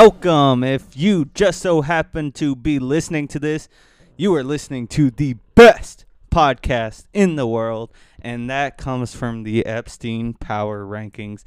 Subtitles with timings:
[0.00, 0.64] welcome.
[0.64, 3.68] If you just so happen to be listening to this,
[4.16, 9.66] you are listening to the best podcast in the world, and that comes from the
[9.66, 11.44] Epstein Power Rankings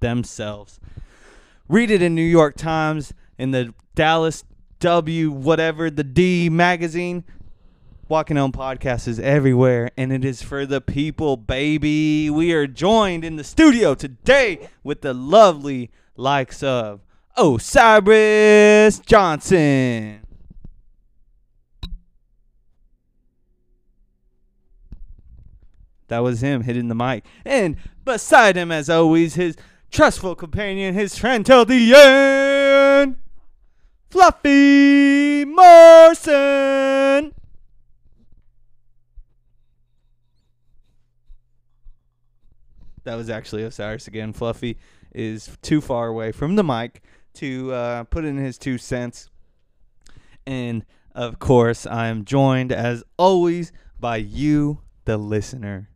[0.00, 0.80] themselves.
[1.68, 4.44] Read it in New York Times, in the Dallas
[4.80, 7.24] W, whatever, the D magazine.
[8.08, 12.30] Walking Home Podcast is everywhere, and it is for the people, baby.
[12.30, 17.02] We are joined in the studio today with the lovely likes of
[17.36, 20.20] Osiris Johnson.
[26.08, 27.24] That was him hitting the mic.
[27.44, 29.56] And beside him, as always, his
[29.90, 33.16] trustful companion, his friend till the end,
[34.10, 37.32] Fluffy Morrison.
[43.04, 44.34] That was actually Osiris again.
[44.34, 44.76] Fluffy
[45.14, 47.02] is too far away from the mic
[47.34, 49.28] to uh, put in his two cents.
[50.46, 55.90] And of course, I am joined as always by you, the listener,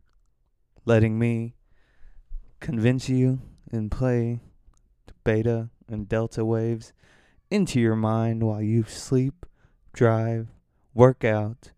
[0.85, 1.55] letting me
[2.59, 4.39] convince you and play
[5.23, 6.93] beta and delta waves
[7.49, 9.45] into your mind while you sleep,
[9.93, 10.47] drive,
[10.93, 11.71] work out,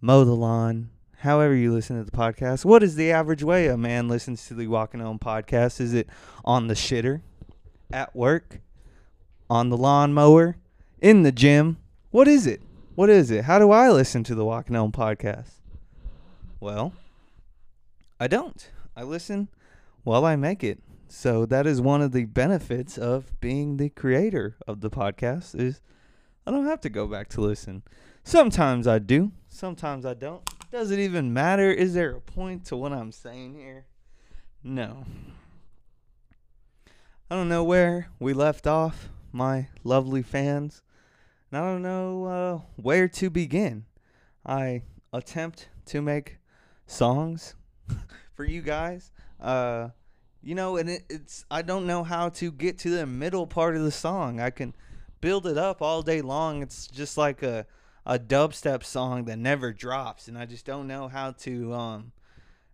[0.00, 2.64] mow the lawn, however you listen to the podcast.
[2.64, 5.80] What is the average way a man listens to the Walking Home podcast?
[5.80, 6.08] Is it
[6.44, 7.20] on the shitter,
[7.92, 8.60] at work,
[9.50, 10.56] on the lawnmower,
[11.00, 11.76] in the gym?
[12.10, 12.62] What is it?
[12.94, 13.44] What is it?
[13.44, 15.54] How do I listen to the Walking Home podcast?
[16.60, 16.92] Well,
[18.20, 18.70] I don't.
[18.96, 19.48] I listen
[20.04, 20.80] while I make it.
[21.08, 25.80] So that is one of the benefits of being the creator of the podcast is
[26.46, 27.82] I don't have to go back to listen.
[28.22, 30.42] Sometimes I do, sometimes I don't.
[30.70, 31.72] Does it even matter?
[31.72, 33.86] Is there a point to what I'm saying here?
[34.62, 35.04] No.
[37.28, 40.82] I don't know where we left off, my lovely fans.
[41.50, 43.84] And I don't know uh, where to begin.
[44.44, 44.82] I
[45.12, 46.38] attempt to make
[46.86, 47.54] songs
[48.34, 49.10] for you guys.
[49.40, 49.88] Uh,
[50.42, 53.76] you know, and it, it's I don't know how to get to the middle part
[53.76, 54.40] of the song.
[54.40, 54.74] I can
[55.20, 56.62] build it up all day long.
[56.62, 57.66] It's just like a
[58.06, 62.12] a dubstep song that never drops, and I just don't know how to um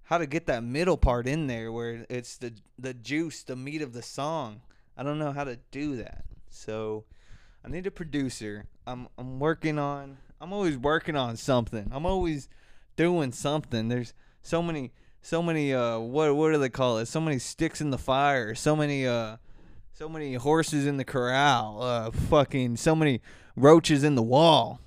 [0.05, 3.83] how to get that middle part in there where it's the the juice, the meat
[3.83, 4.61] of the song.
[4.97, 6.25] I don't know how to do that.
[6.57, 7.05] So
[7.65, 8.67] I need a producer.
[8.87, 11.89] I'm I'm working on I'm always working on something.
[11.93, 12.49] I'm always
[12.97, 13.89] doing something.
[13.89, 17.07] There's so many so many uh what what do they call it?
[17.07, 19.37] So many sticks in the fire, so many uh
[19.93, 23.21] so many horses in the corral, uh fucking so many
[23.55, 24.81] roaches in the wall.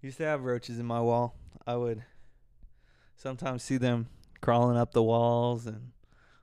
[0.00, 1.36] Used to have roaches in my wall.
[1.64, 2.02] I would
[3.14, 4.08] sometimes see them
[4.40, 5.92] crawling up the walls and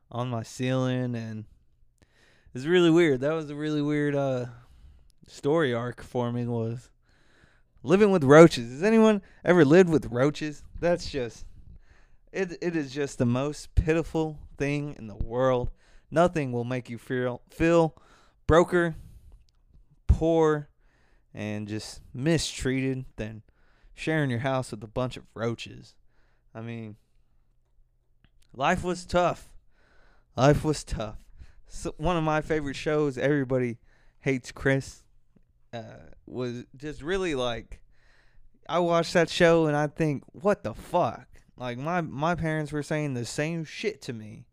[0.10, 1.46] on my ceiling and
[2.60, 3.22] it's really weird.
[3.22, 4.48] That was a really weird uh
[5.30, 6.90] story arc forming was
[7.84, 8.70] living with roaches.
[8.70, 10.62] Has anyone ever lived with roaches?
[10.78, 11.46] That's just
[12.34, 15.70] it it is just the most pitiful thing in the world.
[16.12, 17.96] Nothing will make you feel feel
[18.46, 18.96] broker,
[20.08, 20.68] poor,
[21.34, 23.42] and just mistreated than
[23.94, 25.96] sharing your house with a bunch of roaches.
[26.54, 26.98] I mean,
[28.54, 29.48] life was tough.
[30.36, 31.29] Life was tough.
[31.70, 33.78] So one of my favorite shows, Everybody
[34.22, 35.04] Hates Chris,
[35.72, 35.84] uh,
[36.26, 37.80] was just really like.
[38.68, 41.28] I watched that show and I think, what the fuck?
[41.56, 44.46] Like my my parents were saying the same shit to me.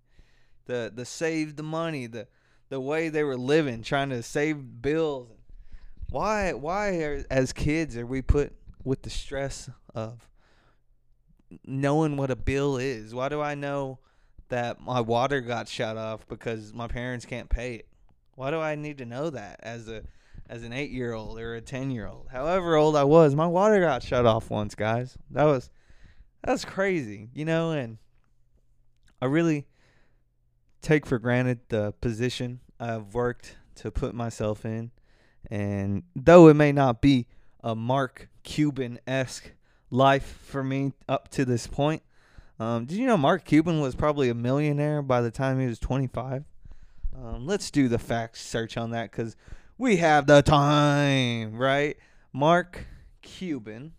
[0.67, 2.29] The the save the money, the
[2.69, 5.29] the way they were living, trying to save bills.
[6.11, 8.55] Why why are, as kids are we put
[8.85, 10.29] with the stress of
[11.65, 13.15] knowing what a bill is?
[13.15, 14.01] Why do I know
[14.49, 17.89] that my water got shut off because my parents can't pay it?
[18.35, 20.03] Why do I need to know that as a
[20.49, 22.29] as an 8-year-old or a 10-year-old?
[22.31, 25.17] However old I was, my water got shut off once, guys.
[25.31, 25.71] That was
[26.45, 27.99] that's crazy, you know, and
[29.21, 29.67] I really
[30.83, 34.93] take for granted the position I've worked to put myself in.
[35.51, 37.27] And though it may not be
[37.63, 39.53] a Mark Cuban esque
[39.91, 42.03] life for me up to this point,
[42.59, 45.79] um, did you know Mark Cuban was probably a millionaire by the time he was
[45.79, 46.45] 25?
[47.15, 49.37] Um, let's do the fact search on that because
[49.79, 51.97] we have the time, right?
[52.33, 52.87] Mark
[53.23, 53.93] Cuban,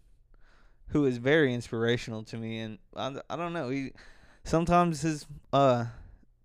[0.89, 3.91] who is very inspirational to me, and I, I don't know, he
[4.43, 5.85] sometimes his uh,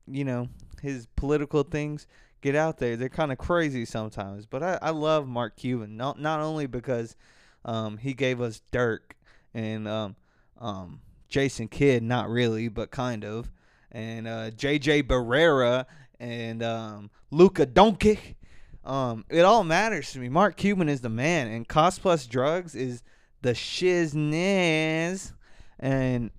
[0.06, 0.48] you know,
[0.82, 2.06] his political things
[2.40, 2.96] get out there.
[2.96, 7.16] They're kind of crazy sometimes, but I, I love Mark Cuban not not only because
[7.64, 9.16] um, he gave us Dirk
[9.54, 10.16] and um,
[10.60, 11.00] um,
[11.32, 13.50] Jason Kidd, not really, but kind of,
[13.90, 15.04] and uh, J.J.
[15.04, 15.86] Barea
[16.20, 18.36] and um, Luka Doncic.
[18.84, 20.28] Um, it all matters to me.
[20.28, 23.02] Mark Cuban is the man, and Cost Plus Drugs is
[23.40, 25.32] the shizness.
[25.78, 26.30] And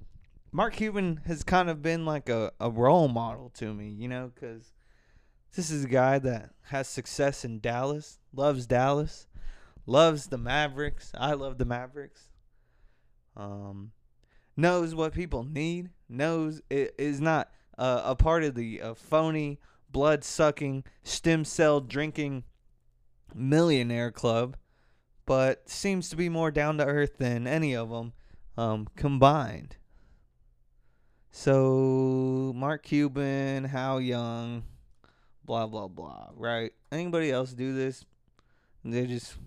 [0.52, 4.32] Mark Cuban has kind of been like a, a role model to me, you know,
[4.34, 4.74] because
[5.56, 9.28] this is a guy that has success in Dallas, loves Dallas,
[9.88, 11.12] loves the Mavericks.
[11.18, 12.30] I love the Mavericks.
[13.36, 13.92] Um,
[14.56, 19.60] knows what people need, knows it is not uh, a part of the uh, phony,
[19.90, 22.44] blood sucking, stem cell drinking
[23.34, 24.58] millionaire club,
[25.26, 28.14] but seems to be more down to earth than any of them
[28.58, 29.78] um, combined.
[31.32, 34.64] So, Mark Cuban, How Young,
[35.44, 36.72] blah, blah, blah, right?
[36.92, 38.06] Anybody else do this?
[38.86, 39.38] They just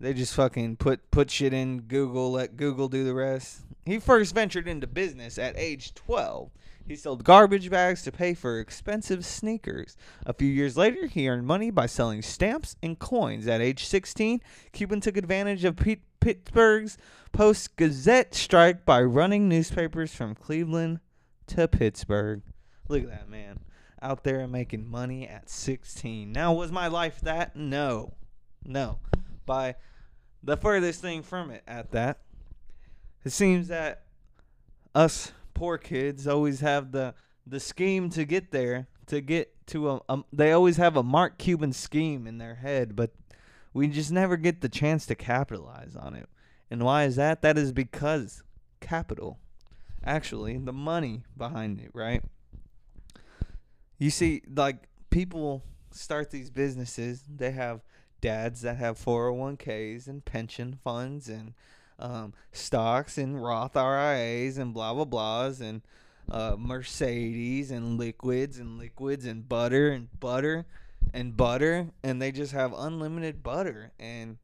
[0.00, 3.62] they just fucking put put shit in Google, let Google do the rest.
[3.84, 6.50] He first ventured into business at age 12.
[6.86, 9.96] He sold garbage bags to pay for expensive sneakers.
[10.26, 13.46] A few years later, he earned money by selling stamps and coins.
[13.46, 14.40] At age 16,
[14.72, 16.98] Cuban took advantage of P- Pittsburgh's
[17.32, 20.98] Post Gazette strike by running newspapers from Cleveland
[21.48, 22.42] to Pittsburgh.
[22.88, 23.60] Look at that man
[24.02, 26.32] out there making money at 16.
[26.32, 27.54] Now, was my life that?
[27.54, 28.14] No.
[28.64, 28.98] No.
[29.46, 29.76] By
[30.42, 32.18] the furthest thing from it at that.
[33.24, 34.02] It seems that
[34.94, 37.14] us poor kids always have the
[37.46, 41.38] the scheme to get there, to get to a, a they always have a Mark
[41.38, 43.10] Cuban scheme in their head, but
[43.72, 46.28] we just never get the chance to capitalize on it.
[46.70, 47.42] And why is that?
[47.42, 48.42] That is because
[48.80, 49.38] capital.
[50.04, 52.22] Actually, the money behind it, right?
[53.98, 57.82] You see, like people start these businesses, they have
[58.20, 61.54] dads that have 401ks and pension funds and
[61.98, 65.82] um, stocks and Roth IRAs and blah blah blahs and
[66.30, 70.64] uh, Mercedes and liquids and liquids and butter and butter
[71.12, 73.92] and butter and they just have unlimited butter.
[73.98, 74.38] And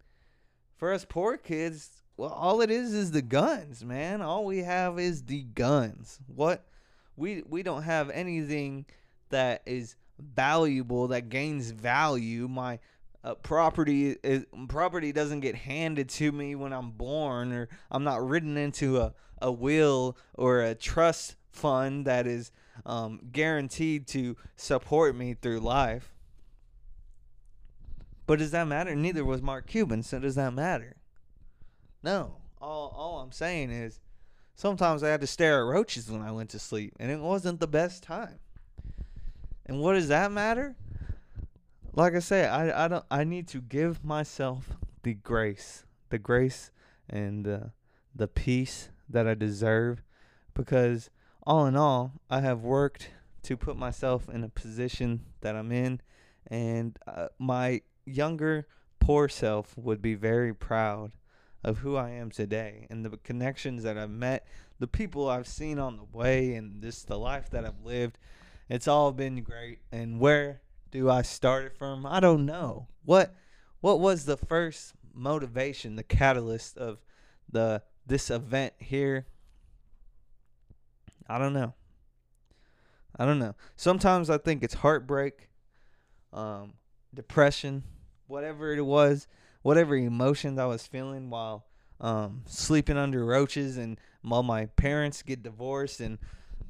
[0.76, 4.20] for us poor kids well all it is is the guns man.
[4.20, 6.18] All we have is the guns.
[6.26, 6.66] What?
[7.16, 8.84] We we don't have anything
[9.30, 12.48] that is valuable that gains value.
[12.48, 12.78] My
[13.26, 18.26] uh, property is property doesn't get handed to me when I'm born, or I'm not
[18.26, 22.52] written into a, a will or a trust fund that is
[22.84, 26.14] um, guaranteed to support me through life.
[28.26, 28.94] But does that matter?
[28.94, 30.96] Neither was Mark Cuban, so does that matter?
[32.04, 32.36] No.
[32.60, 33.98] All all I'm saying is
[34.54, 37.58] sometimes I had to stare at roaches when I went to sleep, and it wasn't
[37.58, 38.38] the best time.
[39.66, 40.76] And what does that matter?
[41.96, 46.70] Like I say, I I don't I need to give myself the grace, the grace
[47.08, 47.72] and the
[48.14, 50.02] the peace that I deserve
[50.54, 51.10] because
[51.46, 53.10] all in all, I have worked
[53.44, 56.00] to put myself in a position that I'm in
[56.48, 58.66] and uh, my younger
[59.00, 61.12] poor self would be very proud
[61.62, 64.46] of who I am today and the connections that I've met,
[64.78, 68.18] the people I've seen on the way and just the life that I've lived.
[68.68, 72.06] It's all been great and where do I start it from?
[72.06, 72.88] I don't know.
[73.04, 73.34] What
[73.80, 76.98] what was the first motivation, the catalyst of
[77.50, 79.26] the this event here?
[81.28, 81.74] I don't know.
[83.18, 83.54] I don't know.
[83.76, 85.48] Sometimes I think it's heartbreak,
[86.32, 86.74] um,
[87.14, 87.82] depression,
[88.26, 89.26] whatever it was,
[89.62, 91.66] whatever emotions I was feeling while
[92.00, 96.18] um, sleeping under roaches and while my parents get divorced and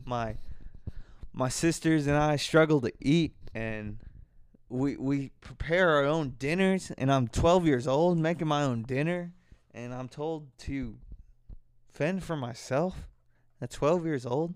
[0.04, 0.36] my
[1.32, 3.96] my sisters and I struggle to eat and
[4.68, 9.32] we we prepare our own dinners and I'm 12 years old making my own dinner
[9.72, 10.98] and I'm told to
[11.88, 13.08] fend for myself
[13.62, 14.54] at 12 years old.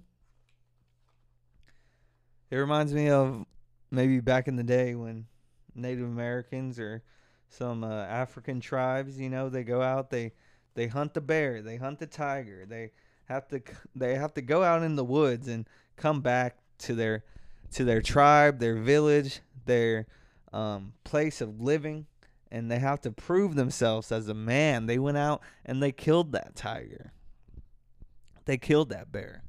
[2.50, 3.46] It reminds me of
[3.90, 5.26] maybe back in the day when
[5.74, 7.02] Native Americans or
[7.48, 10.32] some uh, African tribes, you know, they go out, they
[10.74, 12.90] they hunt the bear, they hunt the tiger, they
[13.24, 13.62] have to
[13.94, 15.66] they have to go out in the woods and
[15.96, 17.24] come back to their
[17.72, 20.06] to their tribe, their village, their
[20.52, 22.06] um, place of living,
[22.50, 24.86] and they have to prove themselves as a man.
[24.86, 27.12] They went out and they killed that tiger.
[28.44, 29.44] They killed that bear.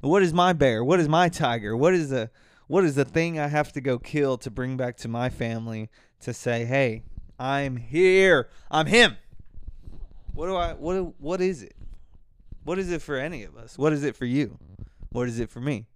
[0.00, 0.84] What is my bear?
[0.84, 1.76] What is my tiger?
[1.76, 2.30] What is the
[2.66, 5.90] what is the thing I have to go kill to bring back to my family
[6.20, 7.02] to say, "Hey,
[7.38, 8.48] I'm here.
[8.70, 9.16] I'm him."
[10.34, 11.74] What do I what what is it?
[12.64, 13.78] What is it for any of us?
[13.78, 14.58] What is it for you?
[15.10, 15.86] What is it for me?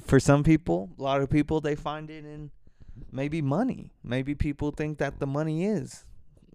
[0.00, 2.50] For some people, a lot of people they find it in
[3.10, 3.92] maybe money.
[4.02, 6.04] Maybe people think that the money is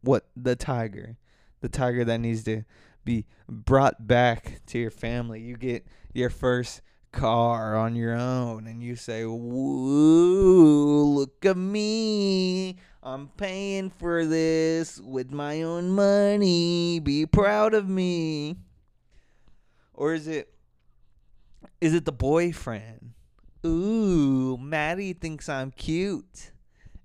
[0.02, 1.18] what the tiger,
[1.62, 2.64] the tiger that needs to
[3.04, 5.42] be brought back to your family.
[5.42, 12.78] You get your first car on your own and you say, Woo, look at me.
[13.02, 17.00] I'm paying for this with my own money.
[17.00, 18.58] Be proud of me.
[19.94, 20.54] Or is it
[21.82, 23.14] is it the boyfriend?
[23.66, 26.52] Ooh, Maddie thinks I'm cute.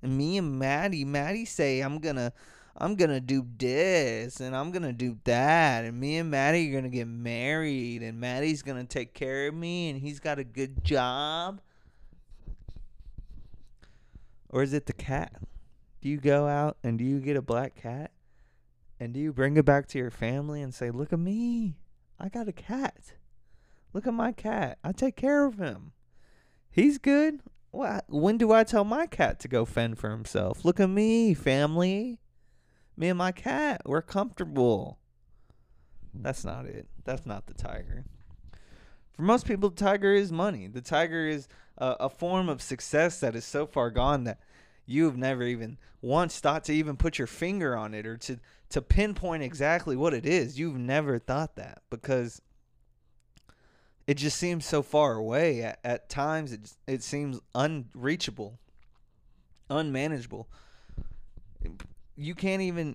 [0.03, 2.33] And me and Maddie, Maddie say I'm gonna
[2.77, 6.89] I'm gonna do this and I'm gonna do that and me and Maddie are gonna
[6.89, 11.61] get married and Maddie's gonna take care of me and he's got a good job.
[14.49, 15.41] Or is it the cat?
[16.01, 18.11] Do you go out and do you get a black cat?
[18.99, 21.77] And do you bring it back to your family and say, Look at me.
[22.21, 23.15] I got a cat.
[23.93, 24.79] Look at my cat.
[24.85, 25.93] I take care of him.
[26.73, 27.41] He's good.
[27.71, 28.07] What?
[28.09, 30.65] When do I tell my cat to go fend for himself?
[30.65, 32.19] Look at me, family.
[32.97, 34.99] Me and my cat, we're comfortable.
[36.15, 36.89] That's not it.
[37.05, 38.05] That's not the tiger.
[39.13, 40.67] For most people, the tiger is money.
[40.67, 44.41] The tiger is a, a form of success that is so far gone that
[44.87, 48.39] you have never even once thought to even put your finger on it or to
[48.71, 50.59] to pinpoint exactly what it is.
[50.59, 52.41] You've never thought that because
[54.13, 55.63] it just seems so far away.
[55.63, 58.59] At, at times, it it seems unreachable,
[59.71, 60.51] unmanageable.
[62.15, 62.95] You can't even.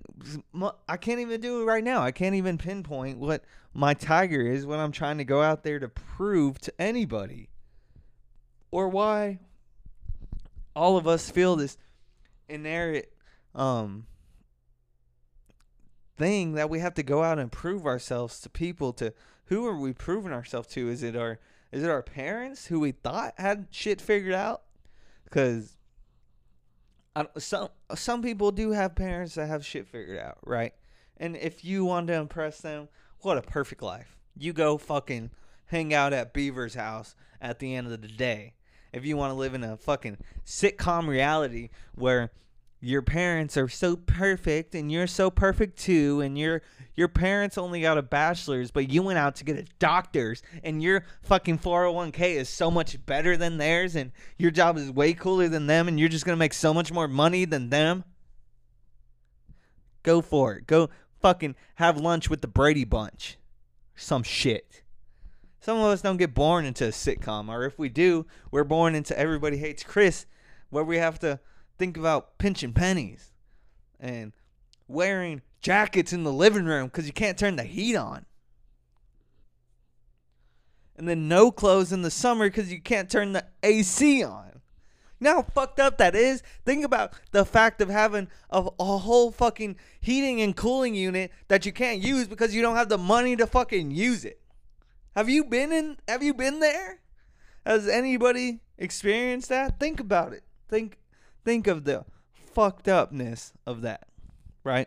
[0.88, 2.02] I can't even do it right now.
[2.02, 3.42] I can't even pinpoint what
[3.74, 7.48] my tiger is when I'm trying to go out there to prove to anybody,
[8.70, 9.40] or why
[10.76, 11.76] all of us feel this
[12.48, 13.06] inherent
[13.56, 14.06] um
[16.16, 19.12] thing that we have to go out and prove ourselves to people to
[19.48, 20.88] who are we proving ourselves to?
[20.88, 21.38] Is it our
[21.72, 24.62] is it our parents who we thought had shit figured out?
[25.24, 25.76] Because
[27.38, 30.72] some some people do have parents that have shit figured out right?
[31.16, 32.88] And if you want to impress them
[33.20, 34.16] what a perfect life.
[34.36, 35.30] You go fucking
[35.66, 38.54] hang out at beaver's house at the end of the day.
[38.92, 42.30] If you want to live in a fucking sitcom reality where
[42.80, 46.62] your parents are so perfect and you're so perfect too and your
[46.94, 50.82] your parents only got a bachelor's but you went out to get a doctor's and
[50.82, 55.48] your fucking 401k is so much better than theirs and your job is way cooler
[55.48, 58.04] than them and you're just going to make so much more money than them?
[60.04, 60.66] Go for it.
[60.66, 60.88] Go
[61.20, 63.38] fucking have lunch with the Brady bunch.
[63.96, 64.82] Some shit.
[65.60, 68.94] Some of us don't get born into a sitcom or if we do we're born
[68.94, 70.26] into everybody hates Chris
[70.70, 71.40] where we have to
[71.78, 73.32] think about pinching pennies
[74.00, 74.32] and
[74.86, 78.26] wearing jackets in the living room because you can't turn the heat on.
[80.96, 84.60] And then no clothes in the summer because you can't turn the AC on.
[85.20, 86.42] You know how fucked up that is?
[86.64, 91.66] Think about the fact of having a, a whole fucking heating and cooling unit that
[91.66, 94.40] you can't use because you don't have the money to fucking use it.
[95.16, 97.00] Have you been in have you been there?
[97.66, 99.80] Has anybody experienced that?
[99.80, 100.44] Think about it.
[100.68, 100.98] Think
[101.48, 102.04] think of the
[102.52, 104.06] fucked upness of that,
[104.64, 104.86] right?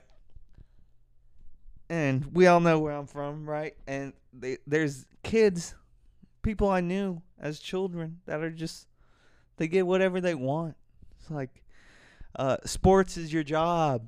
[1.90, 3.76] And we all know where I'm from, right?
[3.88, 5.74] And they, there's kids,
[6.44, 8.86] people I knew as children that are just
[9.58, 10.76] they get whatever they want.
[11.20, 11.64] It's like
[12.36, 14.04] uh, sports is your job.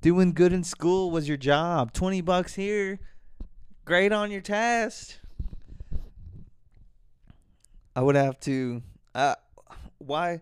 [0.00, 1.92] Doing good in school was your job.
[1.92, 2.98] 20 bucks here.
[3.84, 5.20] Great on your test.
[7.94, 8.82] I would have to
[9.14, 9.36] uh
[9.98, 10.40] why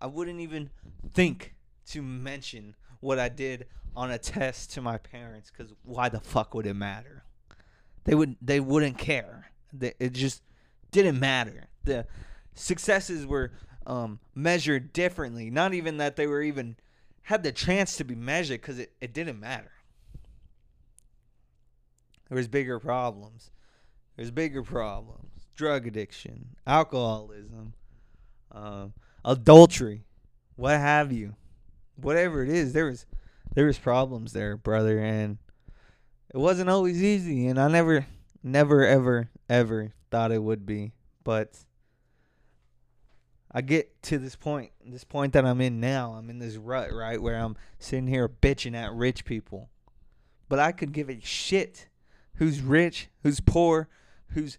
[0.00, 0.70] I wouldn't even
[1.12, 1.54] think
[1.86, 6.54] to mention what I did on a test to my parents because why the fuck
[6.54, 7.24] would it matter?
[8.04, 9.50] They would they wouldn't care.
[9.80, 10.42] It just
[10.90, 11.64] didn't matter.
[11.84, 12.06] The
[12.54, 13.52] successes were
[13.86, 15.50] um, measured differently.
[15.50, 16.76] Not even that they were even
[17.22, 19.72] had the chance to be measured because it, it didn't matter.
[22.28, 23.50] There was bigger problems.
[24.16, 25.46] There's bigger problems.
[25.56, 27.74] Drug addiction, alcoholism,
[28.52, 28.86] uh,
[29.24, 30.04] adultery
[30.56, 31.34] what have you,
[31.96, 33.06] whatever it is, there was
[33.54, 35.38] there was problems there, brother, and
[36.32, 37.46] it wasn't always easy.
[37.46, 38.06] And I never
[38.42, 41.58] never ever ever thought it would be, but
[43.50, 46.12] I get to this point, this point that I'm in now.
[46.12, 49.70] I'm in this rut, right, where I'm sitting here bitching at rich people.
[50.48, 51.88] But I could give a shit
[52.34, 53.88] who's rich, who's poor,
[54.30, 54.58] who's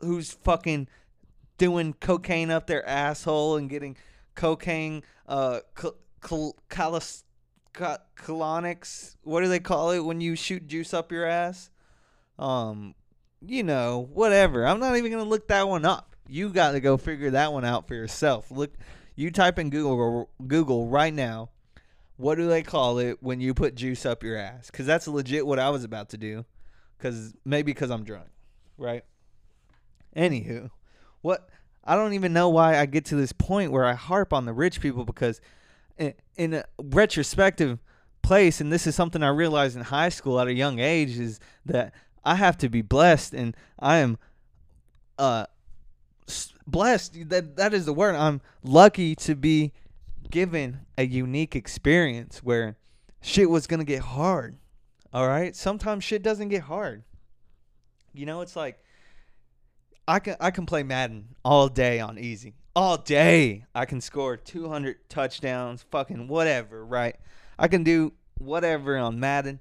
[0.00, 0.88] who's fucking
[1.58, 3.96] doing cocaine up their asshole and getting
[4.34, 7.24] cocaine uh cal- cal- calis-
[7.72, 9.16] ca- colonics.
[9.22, 11.70] What do they call it when you shoot juice up your ass?
[12.38, 12.94] Um,
[13.40, 14.66] you know, whatever.
[14.66, 16.14] I'm not even gonna look that one up.
[16.28, 18.50] You got to go figure that one out for yourself.
[18.50, 18.74] Look,
[19.16, 21.50] you type in Google Google right now.
[22.16, 24.70] What do they call it when you put juice up your ass?
[24.70, 26.44] Because that's legit what I was about to do.
[26.96, 28.26] Because maybe because I'm drunk,
[28.76, 29.04] right?
[30.16, 30.70] Anywho,
[31.22, 31.48] what
[31.84, 34.52] I don't even know why I get to this point where I harp on the
[34.52, 35.40] rich people because
[36.36, 37.78] in, a retrospective
[38.22, 41.40] place, and this is something I realized in high school at a young age, is
[41.64, 41.94] that
[42.24, 44.18] I have to be blessed, and I am
[45.18, 45.46] uh
[46.66, 47.28] blessed.
[47.30, 48.14] That that is the word.
[48.14, 49.72] I'm lucky to be
[50.30, 52.76] given a unique experience where
[53.22, 54.58] shit was gonna get hard.
[55.12, 57.02] All right, sometimes shit doesn't get hard.
[58.12, 58.78] You know, it's like
[60.08, 62.54] I can I can play Madden all day on easy.
[62.74, 63.66] All day.
[63.74, 67.14] I can score 200 touchdowns, fucking whatever, right?
[67.58, 69.60] I can do whatever on Madden,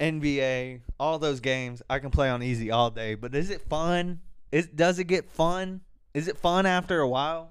[0.00, 1.82] NBA, all those games.
[1.90, 3.14] I can play on easy all day.
[3.14, 4.20] But is it fun?
[4.50, 5.82] Is does it get fun?
[6.14, 7.50] Is it fun after a while?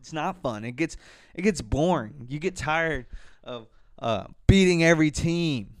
[0.00, 0.64] It's not fun.
[0.64, 0.96] It gets
[1.32, 2.26] it gets boring.
[2.28, 3.06] You get tired
[3.44, 3.68] of
[4.00, 5.74] uh, beating every team.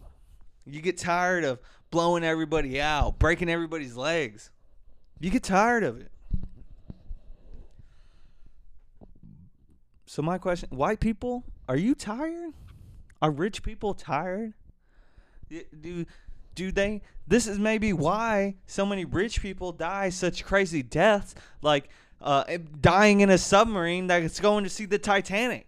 [0.64, 1.58] You get tired of
[1.90, 4.52] blowing everybody out, breaking everybody's legs.
[5.20, 6.10] You get tired of it.
[10.06, 12.52] So my question, white people, are you tired?
[13.20, 14.54] Are rich people tired?
[15.48, 16.06] Do
[16.54, 21.88] do they this is maybe why so many rich people die such crazy deaths like
[22.20, 22.44] uh,
[22.80, 25.67] dying in a submarine that's going to see the Titanic.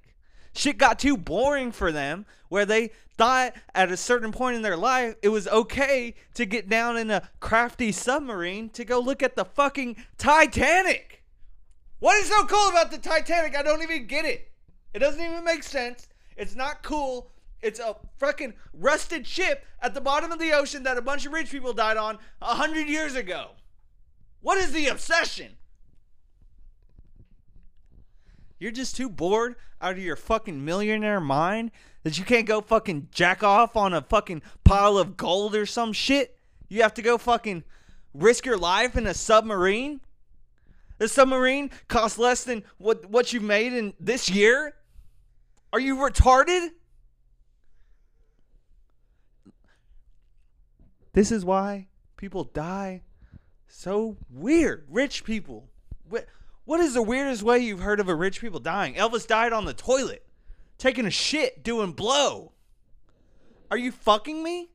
[0.55, 4.77] Shit got too boring for them where they thought at a certain point in their
[4.77, 9.37] life it was okay to get down in a crafty submarine to go look at
[9.37, 11.23] the fucking Titanic.
[11.99, 13.57] What is so cool about the Titanic?
[13.57, 14.51] I don't even get it.
[14.95, 16.09] It doesn't even make sense.
[16.37, 17.31] It's not cool.
[17.63, 21.33] It's a fucking rusted ship at the bottom of the ocean that a bunch of
[21.33, 23.51] rich people died on a hundred years ago.
[24.41, 25.57] What is the obsession?
[28.61, 31.71] You're just too bored out of your fucking millionaire mind
[32.03, 35.95] that you can't go fucking jack off on a fucking pile of gold or some
[35.95, 36.39] shit.
[36.69, 37.65] You have to go fucking
[38.13, 40.03] risk your life in a submarine.
[40.99, 44.75] The submarine costs less than what what you made in this year.
[45.73, 46.69] Are you retarded?
[51.15, 53.01] This is why people die
[53.67, 54.85] so weird.
[54.91, 55.71] Rich people.
[56.71, 58.95] What is the weirdest way you've heard of a rich people dying?
[58.95, 60.25] Elvis died on the toilet,
[60.79, 62.53] taking a shit, doing blow.
[63.73, 64.71] Are you fucking me?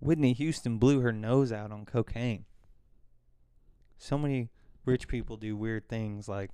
[0.00, 2.44] Whitney Houston blew her nose out on cocaine.
[3.98, 4.48] So many
[4.84, 6.50] rich people do weird things like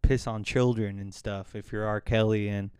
[0.00, 2.00] piss on children and stuff if you're R.
[2.00, 2.70] Kelly and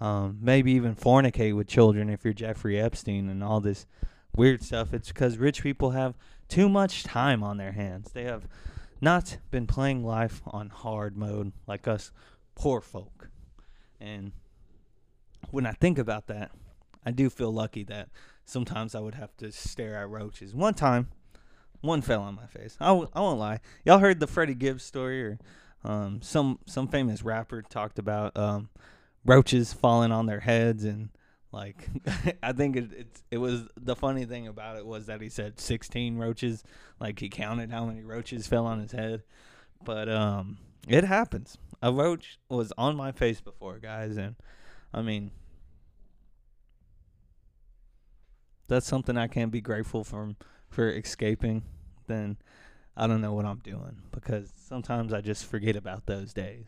[0.00, 3.86] um, maybe even fornicate with children if you're Jeffrey Epstein and all this
[4.34, 4.92] weird stuff.
[4.92, 6.16] It's because rich people have
[6.48, 8.12] too much time on their hands.
[8.12, 8.48] They have
[9.00, 12.10] not been playing life on hard mode like us
[12.54, 13.28] poor folk.
[14.00, 14.32] And
[15.50, 16.50] when I think about that,
[17.04, 18.08] I do feel lucky that
[18.44, 20.54] sometimes I would have to stare at roaches.
[20.54, 21.08] One time,
[21.80, 22.76] one fell on my face.
[22.80, 23.60] I w- I won't lie.
[23.84, 25.38] Y'all heard the Freddie Gibbs story or
[25.84, 28.68] um, some some famous rapper talked about um,
[29.24, 31.10] roaches falling on their heads and
[31.52, 31.88] like
[32.42, 35.58] I think it it's, it was the funny thing about it was that he said
[35.58, 36.62] 16 roaches.
[37.00, 39.22] Like he counted how many roaches fell on his head.
[39.84, 41.58] But um it happens.
[41.82, 44.36] A roach was on my face before guys and
[44.92, 45.30] I mean
[48.66, 50.34] that's something I can't be grateful for
[50.68, 51.62] for escaping
[52.06, 52.36] then
[52.96, 54.02] I don't know what I'm doing.
[54.10, 56.66] Because sometimes I just forget about those days.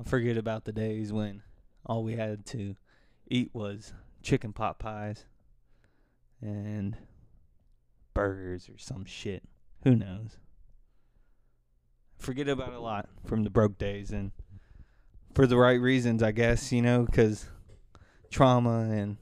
[0.00, 1.42] I forget about the days when
[1.86, 2.74] all we had to
[3.30, 5.24] eat was chicken pot pies
[6.40, 6.96] and
[8.14, 9.42] burgers or some shit.
[9.84, 10.38] Who knows?
[12.18, 14.32] Forget about a lot from the broke days and
[15.34, 17.46] for the right reasons, I guess, you know, because
[18.30, 19.18] trauma and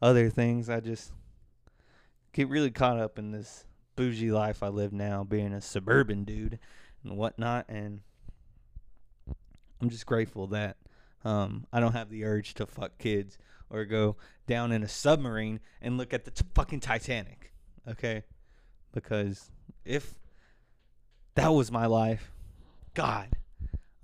[0.00, 0.70] other things.
[0.70, 1.12] I just
[2.32, 3.64] get really caught up in this
[3.96, 6.58] bougie life I live now, being a suburban dude
[7.02, 7.66] and whatnot.
[7.68, 8.00] And
[9.80, 10.76] I'm just grateful that
[11.26, 13.36] um, I don't have the urge to fuck kids
[13.68, 17.52] or go down in a submarine and look at the t- fucking Titanic.
[17.88, 18.22] Okay?
[18.92, 19.50] Because
[19.84, 20.14] if
[21.34, 22.30] that was my life,
[22.94, 23.30] God,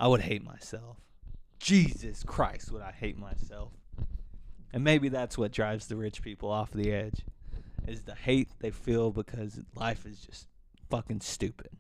[0.01, 0.97] I would hate myself.
[1.61, 3.71] Jesus Christ, would I hate myself.
[4.73, 7.25] And maybe that's what drives the rich people off the edge
[7.87, 10.49] is the hate they feel because life is just
[10.91, 11.71] fucking stupid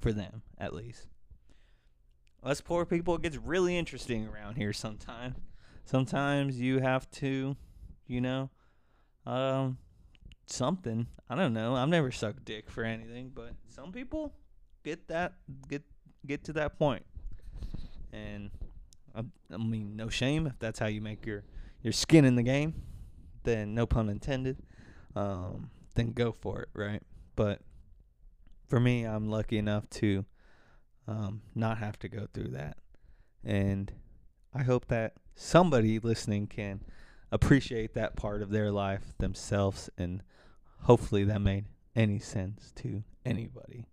[0.00, 1.06] for them at least.
[2.44, 5.36] Us poor people it gets really interesting around here sometimes.
[5.86, 7.56] Sometimes you have to,
[8.06, 8.50] you know,
[9.26, 9.78] um
[10.46, 11.06] something.
[11.28, 11.74] I don't know.
[11.74, 14.34] I've never sucked dick for anything, but some people
[14.84, 15.34] get that
[15.68, 15.82] get
[16.26, 17.04] get to that point.
[18.12, 18.50] And
[19.14, 21.44] I, I mean, no shame if that's how you make your
[21.82, 22.74] your skin in the game.
[23.44, 24.58] Then no pun intended.
[25.16, 27.02] Um, then go for it, right?
[27.36, 27.60] But
[28.68, 30.24] for me, I'm lucky enough to
[31.06, 32.76] um, not have to go through that,
[33.44, 33.92] and
[34.54, 36.80] I hope that somebody listening can
[37.32, 40.22] appreciate that part of their life themselves, and
[40.82, 43.86] hopefully that made any sense to anybody.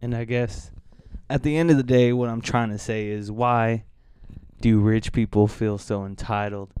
[0.00, 0.70] And I guess
[1.30, 3.84] at the end of the day, what I'm trying to say is why
[4.60, 6.72] do rich people feel so entitled?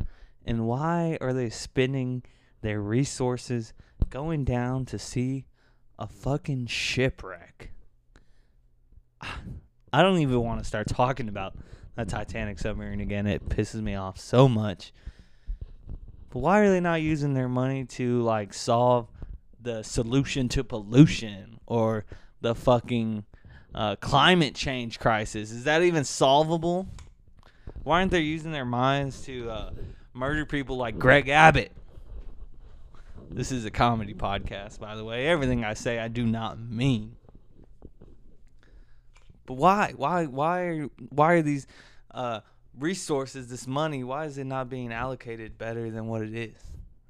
[0.44, 2.22] And why are they spending
[2.60, 3.72] their resources
[4.10, 5.46] going down to see
[5.98, 7.72] a fucking shipwreck?
[9.92, 11.54] I don't even want to start talking about
[11.96, 13.26] the Titanic submarine again.
[13.26, 14.92] It pisses me off so much.
[16.30, 19.08] But why are they not using their money to like solve
[19.60, 22.04] the solution to pollution or
[22.40, 23.24] the fucking
[23.74, 25.50] uh, climate change crisis.
[25.50, 26.86] Is that even solvable?
[27.82, 29.70] Why aren't they using their minds to uh,
[30.12, 31.72] murder people like Greg Abbott?
[33.30, 35.26] This is a comedy podcast, by the way.
[35.26, 37.16] Everything I say, I do not mean.
[39.46, 39.92] But why?
[39.96, 40.26] Why?
[40.26, 41.66] Why are why are these
[42.12, 42.40] uh,
[42.78, 46.56] resources, this money, why is it not being allocated better than what it is?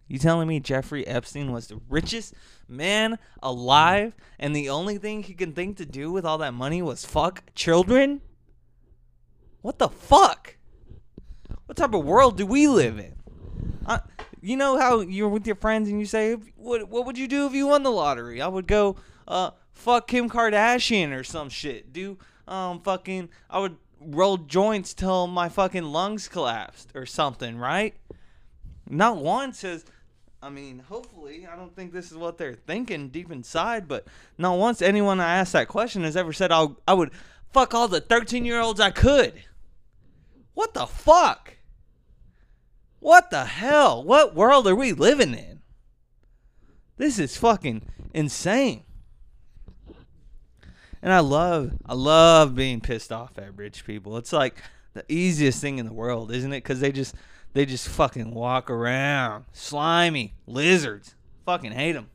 [0.08, 2.34] You telling me Jeffrey Epstein was the richest
[2.68, 6.82] man alive and the only thing he can think to do with all that money
[6.82, 8.20] was fuck children?
[9.62, 10.56] What the fuck?
[11.66, 13.14] What type of world do we live in?
[13.86, 14.00] Uh,
[14.42, 17.46] you know how you're with your friends and you say, "What what would you do
[17.46, 21.92] if you won the lottery?" I would go, uh, fuck Kim Kardashian or some shit.
[21.92, 27.94] Do um fucking I would roll joints till my fucking lungs collapsed or something, right?
[28.88, 29.84] Not once has
[30.44, 34.06] I mean, hopefully, I don't think this is what they're thinking deep inside, but
[34.36, 37.12] not once anyone I asked that question has ever said I'll, I would
[37.50, 39.32] fuck all the 13 year olds I could.
[40.52, 41.56] What the fuck?
[43.00, 44.04] What the hell?
[44.04, 45.60] What world are we living in?
[46.98, 47.82] This is fucking
[48.12, 48.84] insane.
[51.04, 54.16] And I love, I love being pissed off at rich people.
[54.16, 54.56] It's like
[54.94, 56.62] the easiest thing in the world, isn't it?
[56.62, 57.14] Because they just
[57.52, 59.44] they just fucking walk around.
[59.52, 60.32] Slimy.
[60.46, 61.14] Lizards.
[61.44, 62.08] Fucking hate them.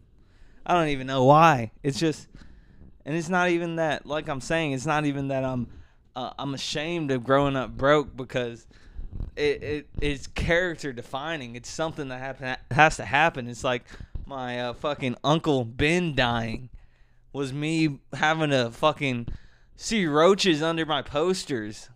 [0.66, 1.72] I don't even know why.
[1.84, 2.30] It's just,
[3.06, 5.68] and it's not even that, like I'm saying, it's not even that I'm,
[6.16, 8.66] uh, I'm ashamed of growing up broke because
[9.36, 11.56] it, it it's character defining.
[11.56, 13.48] It's something that happen has to happen.
[13.48, 13.84] It's like
[14.26, 16.70] my uh, fucking uncle Ben dying
[17.32, 19.28] was me having to fucking
[19.76, 21.90] see roaches under my posters.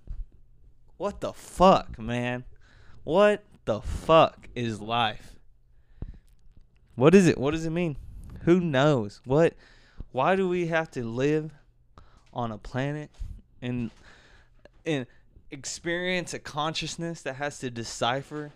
[0.97, 2.45] What the fuck, man?
[3.03, 5.35] What the fuck is life?
[6.95, 7.37] What is it?
[7.37, 7.97] What does it mean?
[8.43, 9.21] Who knows?
[9.25, 9.55] What
[10.11, 11.51] why do we have to live
[12.33, 13.09] on a planet
[13.61, 13.89] and
[14.85, 15.07] and
[15.49, 18.51] experience a consciousness that has to decipher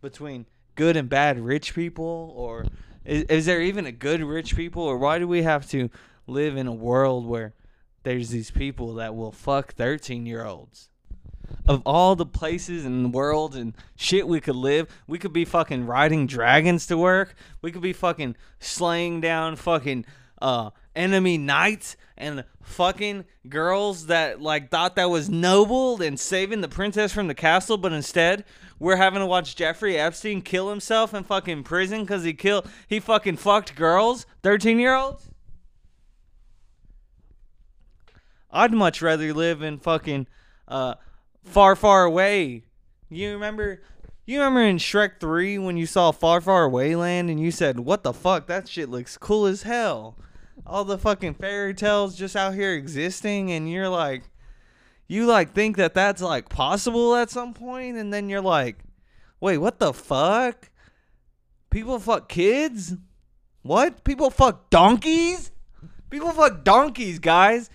[0.00, 2.66] between good and bad rich people or
[3.06, 5.90] is, is there even a good rich people or why do we have to
[6.26, 7.54] live in a world where
[8.02, 10.88] there's these people that will fuck 13 year olds
[11.68, 15.44] of all the places in the world and shit we could live, we could be
[15.44, 17.34] fucking riding dragons to work.
[17.62, 20.04] We could be fucking slaying down fucking
[20.40, 26.68] uh enemy knights and fucking girls that like thought that was noble and saving the
[26.68, 28.44] princess from the castle, but instead
[28.78, 32.98] we're having to watch Jeffrey Epstein kill himself in fucking prison because he killed he
[32.98, 35.30] fucking fucked girls, thirteen year olds.
[38.50, 40.26] I'd much rather live in fucking
[40.66, 40.94] uh
[41.44, 42.64] far, far away.
[43.08, 43.82] You remember?
[44.24, 47.78] You remember in Shrek 3 when you saw Far, Far Away Land and you said,
[47.78, 48.48] What the fuck?
[48.48, 50.18] That shit looks cool as hell.
[50.66, 54.24] All the fucking fairy tales just out here existing, and you're like,
[55.06, 58.78] you like think that that's like possible at some point, and then you're like,
[59.40, 60.70] Wait, what the fuck?
[61.70, 62.94] People fuck kids?
[63.62, 64.02] What?
[64.04, 65.50] People fuck donkeys?
[66.08, 67.68] People fuck donkeys, guys.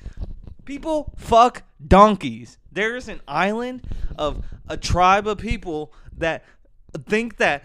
[0.65, 2.57] People fuck donkeys.
[2.71, 3.85] There's an island
[4.17, 6.43] of a tribe of people that
[7.07, 7.63] think that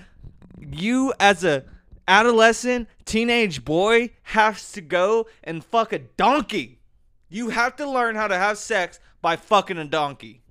[0.58, 1.64] you as a
[2.08, 6.80] adolescent teenage boy has to go and fuck a donkey.
[7.28, 10.42] You have to learn how to have sex by fucking a donkey.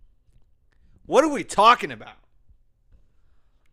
[1.05, 2.17] What are we talking about?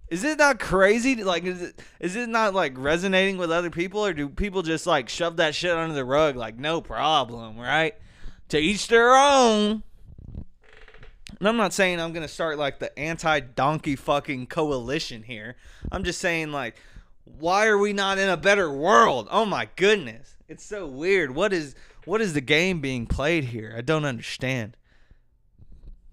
[0.08, 1.24] Is it not crazy?
[1.24, 4.86] Like, is it is it not like resonating with other people, or do people just
[4.86, 6.36] like shove that shit under the rug?
[6.36, 7.94] Like, no problem, right?
[8.50, 9.82] To each their own.
[11.38, 15.56] And I'm not saying I'm gonna start like the anti-donkey fucking coalition here.
[15.90, 16.76] I'm just saying like,
[17.24, 19.28] why are we not in a better world?
[19.30, 21.34] Oh my goodness, it's so weird.
[21.34, 23.74] What is what is the game being played here?
[23.76, 24.76] I don't understand.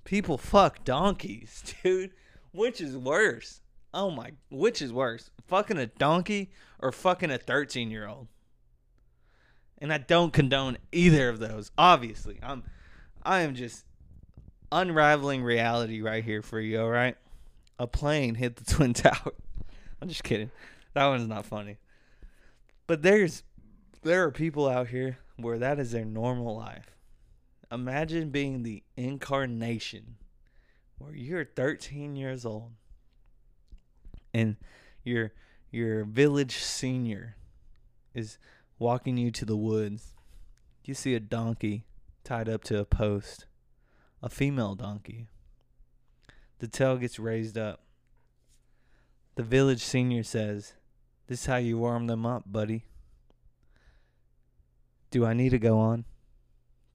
[0.04, 2.12] People fuck donkeys, dude.
[2.52, 3.62] Which is worse?
[3.94, 5.30] Oh my, which is worse?
[5.48, 8.28] Fucking a donkey or fucking a 13 year old?
[9.80, 11.72] And I don't condone either of those.
[11.78, 12.64] Obviously, I'm,
[13.24, 13.86] I am just
[14.72, 16.82] unraveling reality right here for you.
[16.82, 17.16] All right,
[17.80, 19.34] a plane hit the twin tower.
[20.02, 20.52] I'm just kidding.
[21.00, 21.78] That one's not funny.
[22.86, 23.44] But there's,
[24.04, 26.94] there are people out here where that is their normal life.
[27.72, 30.18] Imagine being the incarnation
[30.98, 32.74] where you're 13 years old
[34.34, 34.58] and
[35.06, 35.32] your
[35.72, 37.38] your village senior
[38.14, 38.38] is
[38.78, 40.16] walking you to the woods.
[40.84, 41.86] You see a donkey
[42.26, 43.46] tied up to a post,
[44.22, 45.30] a female donkey.
[46.58, 47.84] The tail gets raised up.
[49.36, 50.74] The village senior says,
[51.30, 52.86] This is how you warm them up, buddy.
[55.12, 56.06] Do I need to go on?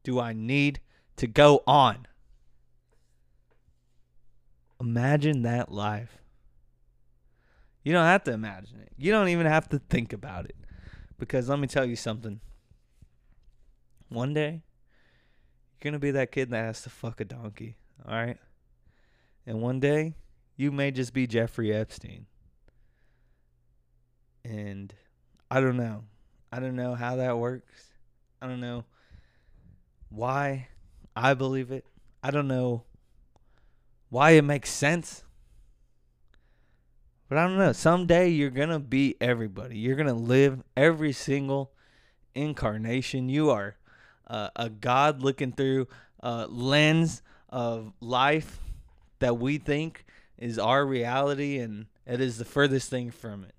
[0.03, 0.81] Do I need
[1.19, 2.09] to go on?
[4.81, 6.19] Imagine that life.
[7.85, 8.91] You don't have to imagine it.
[8.97, 10.57] You don't even have to think about it.
[11.17, 12.41] Because let me tell you something.
[14.09, 14.65] One day,
[15.71, 17.77] you're going to be that kid that has to fuck a donkey.
[18.05, 18.39] All right?
[19.47, 20.15] And one day,
[20.57, 22.27] you may just be Jeffrey Epstein.
[24.45, 24.93] And
[25.51, 26.05] I don't know.
[26.53, 27.91] I don't know how that works.
[28.41, 28.85] I don't know
[30.11, 30.69] why
[31.17, 31.85] I believe it.
[32.23, 32.85] I don't know
[34.11, 35.25] why it makes sense.
[37.29, 37.73] But I don't know.
[37.73, 39.79] Someday you're going to be everybody.
[39.79, 41.73] You're going to live every single
[42.35, 43.29] incarnation.
[43.29, 43.77] You are
[44.27, 45.89] uh, a God looking through
[46.21, 48.59] a lens of life
[49.19, 50.05] that we think
[50.39, 53.55] is our reality, and it is the furthest thing from it.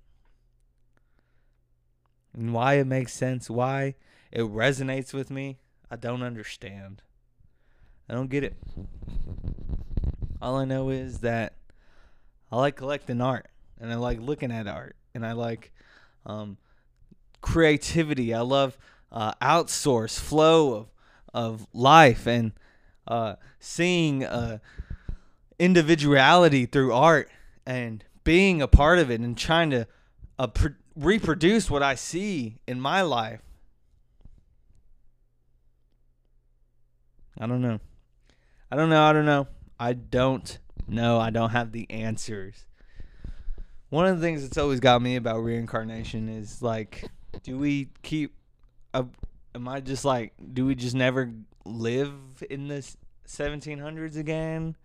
[2.35, 3.95] And why it makes sense, why
[4.31, 5.57] it resonates with me,
[5.89, 7.01] I don't understand.
[8.09, 8.55] I don't get it.
[10.41, 11.53] All I know is that
[12.51, 13.47] I like collecting art
[13.79, 15.71] and I like looking at art and I like
[16.25, 16.57] um,
[17.41, 18.33] creativity.
[18.33, 18.77] I love
[19.11, 20.87] uh, outsource flow of
[21.35, 22.53] of life and
[23.07, 24.57] uh, seeing uh,
[25.59, 27.29] individuality through art
[27.65, 29.85] and being a part of it and trying to
[30.39, 30.47] uh,
[30.95, 33.41] reproduce what I see in my life.
[37.37, 37.79] I don't know.
[38.71, 39.03] I don't know.
[39.03, 39.47] I don't know.
[39.79, 41.19] I don't know.
[41.19, 42.65] I don't have the answers
[43.95, 47.09] one of the things that's always got me about reincarnation is like,
[47.43, 48.35] do we keep?
[48.93, 51.31] Am I just like, do we just never
[51.65, 52.11] live
[52.49, 52.85] in the
[53.25, 54.75] 1700s again?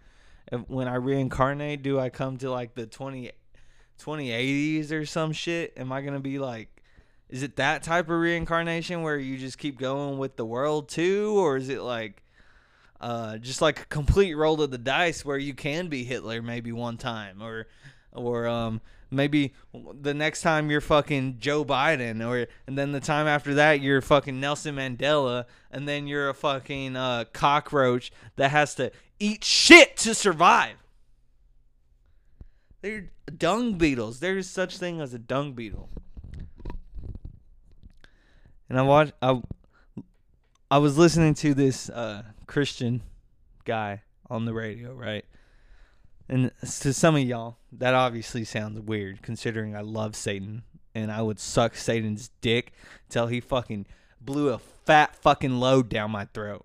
[0.69, 3.33] When I reincarnate, do I come to like the 20,
[4.01, 5.73] 2080s or some shit?
[5.77, 6.69] Am I gonna be like?
[7.29, 11.35] Is it that type of reincarnation where you just keep going with the world too,
[11.39, 12.23] or is it like?
[13.01, 16.71] Uh, just like a complete roll of the dice where you can be Hitler maybe
[16.71, 17.67] one time or
[18.13, 23.27] or um maybe the next time you're fucking Joe Biden, or and then the time
[23.27, 28.75] after that you're fucking Nelson Mandela, and then you're a fucking uh, cockroach that has
[28.77, 30.80] to eat shit to survive.
[32.81, 34.21] They're dung beetles.
[34.21, 35.89] There is such thing as a dung beetle.
[38.69, 39.13] And I watched.
[39.21, 39.41] I
[40.71, 43.03] I was listening to this uh, Christian
[43.65, 45.25] guy on the radio, right?
[46.29, 50.63] And to some of y'all, that obviously sounds weird considering I love Satan
[50.95, 52.73] and I would suck Satan's dick
[53.09, 53.87] till he fucking
[54.21, 56.65] blew a fat fucking load down my throat.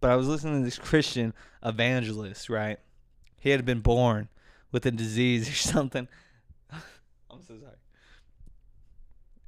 [0.00, 2.78] But I was listening to this Christian evangelist, right?
[3.42, 4.28] He had been born
[4.70, 6.06] with a disease or something.
[6.70, 7.74] I'm so sorry.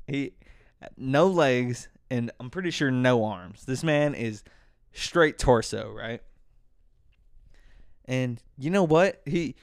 [0.09, 0.33] He
[0.97, 3.65] no legs and I'm pretty sure no arms.
[3.65, 4.43] This man is
[4.93, 6.21] straight torso, right?
[8.05, 9.23] And you know what?
[9.27, 9.55] He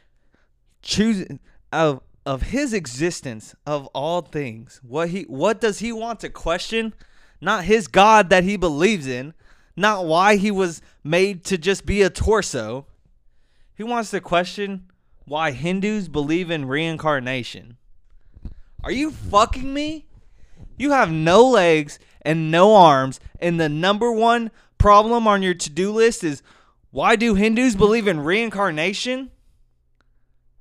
[0.82, 1.28] chooses
[1.74, 4.80] of of his existence of all things.
[4.82, 6.94] What he what does he want to question?
[7.42, 9.34] Not his God that he believes in,
[9.76, 12.86] not why he was made to just be a torso.
[13.82, 14.92] He wants to question
[15.26, 17.78] why Hindus believe in reincarnation.
[18.84, 20.06] Are you fucking me?
[20.78, 25.70] You have no legs and no arms, and the number one problem on your to
[25.72, 26.44] do list is
[26.92, 29.32] why do Hindus believe in reincarnation?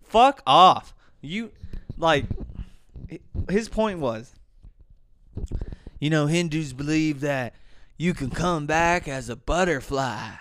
[0.03, 0.95] Fuck off.
[1.21, 1.53] You,
[1.99, 2.25] like,
[3.51, 4.33] his point was,
[5.99, 7.55] you know, Hindus believe that
[7.99, 10.37] you can come back as a butterfly.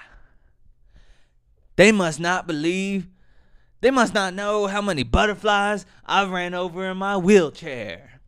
[1.80, 3.08] They must not believe,
[3.80, 8.20] they must not know how many butterflies I've ran over in my wheelchair.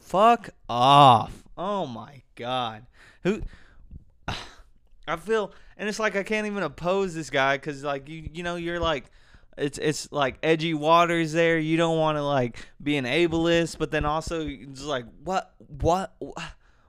[0.00, 1.44] Fuck off.
[1.56, 2.86] Oh my god.
[3.22, 3.42] Who
[5.06, 8.42] I feel and it's like I can't even oppose this guy cuz like you you
[8.42, 9.04] know you're like
[9.56, 11.56] it's it's like edgy waters there.
[11.56, 16.16] You don't want to like be an ableist, but then also just like what what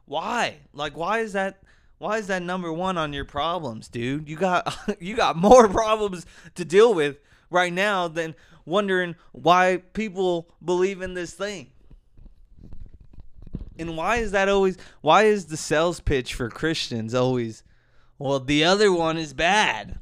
[0.06, 0.58] why?
[0.74, 1.62] Like why is that
[2.00, 4.28] why is that number 1 on your problems, dude?
[4.28, 7.20] You got you got more problems to deal with
[7.52, 8.36] right now than
[8.66, 11.72] wondering why people believe in this thing.
[13.78, 17.64] And why is that always why is the sales pitch for Christians always
[18.18, 20.00] well the other one is bad?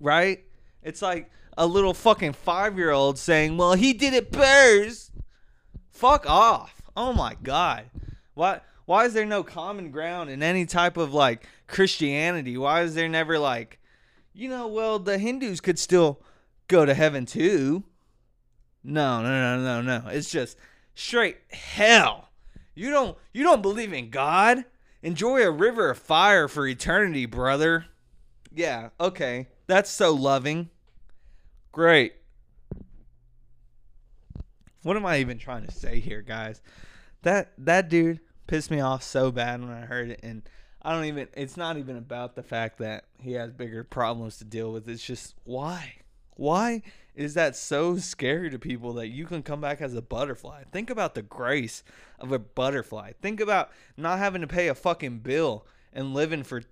[0.00, 0.44] Right?
[0.82, 5.12] It's like a little fucking 5-year-old saying, "Well, he did it first."
[5.90, 6.82] Fuck off.
[6.96, 7.84] Oh my god.
[8.34, 12.56] Why why is there no common ground in any type of like Christianity?
[12.56, 13.78] Why is there never like
[14.34, 16.20] you know, well, the Hindus could still
[16.66, 17.84] go to heaven too.
[18.82, 20.08] No, no, no, no, no.
[20.08, 20.58] It's just
[20.94, 22.28] straight hell.
[22.74, 24.64] You don't you don't believe in God?
[25.02, 27.86] Enjoy a river of fire for eternity, brother.
[28.52, 29.48] Yeah, okay.
[29.66, 30.70] That's so loving.
[31.72, 32.14] Great.
[34.82, 36.60] What am I even trying to say here, guys?
[37.22, 40.42] That that dude pissed me off so bad when I heard it and
[40.82, 44.44] I don't even it's not even about the fact that he has bigger problems to
[44.44, 44.88] deal with.
[44.88, 45.96] It's just why?
[46.36, 46.82] Why
[47.14, 50.64] is that so scary to people that you can come back as a butterfly?
[50.72, 51.84] Think about the grace
[52.18, 53.12] of a butterfly.
[53.22, 56.62] Think about not having to pay a fucking bill and living for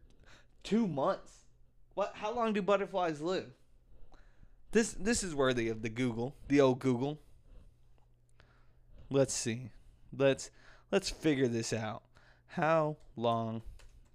[0.64, 1.46] 2 months.
[1.94, 3.52] What how long do butterflies live?
[4.72, 7.18] This this is worthy of the Google, the old Google.
[9.10, 9.70] Let's see.
[10.14, 10.50] Let's
[10.92, 12.02] let's figure this out.
[12.46, 13.62] How long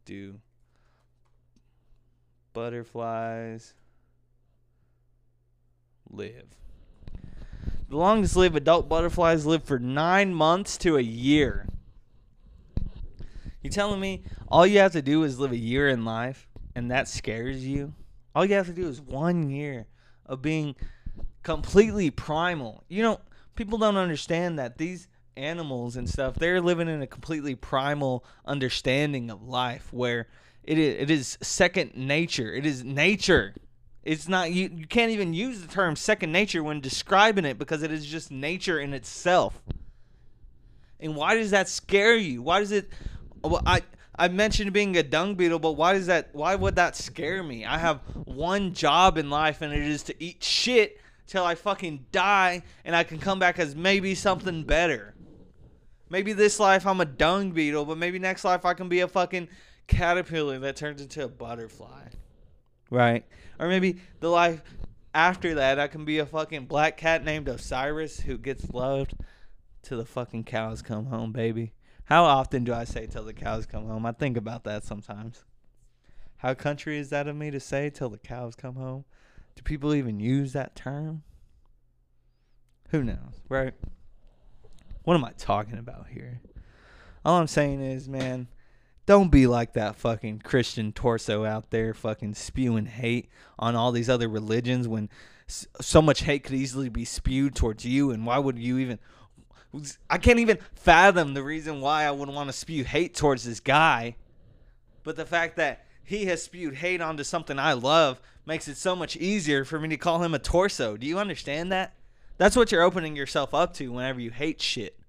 [0.05, 0.35] do
[2.53, 3.73] butterflies
[6.09, 6.45] live?
[7.89, 11.67] The longest lived adult butterflies live for nine months to a year.
[13.63, 16.91] You telling me all you have to do is live a year in life and
[16.91, 17.93] that scares you?
[18.35, 19.87] All you have to do is one year
[20.25, 20.75] of being
[21.41, 22.83] completely primal.
[22.87, 23.21] You know,
[23.55, 25.07] people don't understand that these
[25.38, 30.28] animals and stuff, they're living in a completely primal understanding of life where
[30.63, 32.54] it is, it is second nature.
[32.54, 33.56] It is nature.
[34.04, 37.84] It's not you you can't even use the term second nature when describing it because
[37.84, 39.62] it is just nature in itself.
[41.00, 42.41] And why does that scare you?
[42.41, 42.89] Why does it
[43.43, 43.82] well, I
[44.19, 47.65] I mentioned being a dung beetle, but why does that why would that scare me?
[47.65, 52.06] I have one job in life and it is to eat shit till I fucking
[52.12, 55.13] die and I can come back as maybe something better.
[56.09, 59.07] Maybe this life I'm a dung beetle, but maybe next life I can be a
[59.07, 59.49] fucking
[59.87, 62.07] caterpillar that turns into a butterfly.
[62.89, 63.25] Right?
[63.59, 64.61] Or maybe the life
[65.13, 69.15] after that I can be a fucking black cat named Osiris who gets loved
[69.81, 71.73] till the fucking cows come home, baby.
[72.05, 74.05] How often do I say till the cows come home?
[74.05, 75.43] I think about that sometimes.
[76.37, 79.05] How country is that of me to say till the cows come home?
[79.55, 81.23] Do people even use that term?
[82.89, 83.73] Who knows, right?
[85.07, 86.41] What am I talking about here?
[87.23, 88.49] All I'm saying is, man,
[89.05, 94.10] don't be like that fucking Christian torso out there fucking spewing hate on all these
[94.10, 95.10] other religions when
[95.47, 98.99] so much hate could easily be spewed towards you and why would you even
[100.10, 103.62] I can't even fathom the reason why I would want to spew hate towards this
[103.62, 104.17] guy.
[105.03, 108.93] But the fact that he has spewed hate onto something I love makes it so
[108.93, 110.97] much easier for me to call him a torso.
[110.97, 111.93] Do you understand that?
[112.38, 115.00] That's what you're opening yourself up to whenever you hate shit.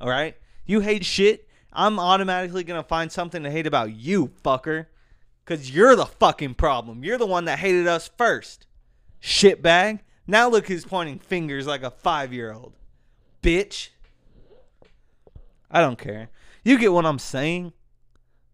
[0.00, 0.36] All right?
[0.66, 4.86] You hate shit, I'm automatically going to find something to hate about you, fucker.
[5.44, 7.04] Because you're the fucking problem.
[7.04, 8.66] You're the one that hated us first.
[9.20, 10.00] Shitbag.
[10.26, 12.72] Now look who's pointing fingers like a five year old.
[13.42, 13.90] Bitch.
[15.70, 16.30] I don't care.
[16.62, 17.72] You get what I'm saying?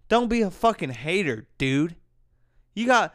[0.08, 1.94] Don't be a fucking hater, dude.
[2.74, 3.14] You got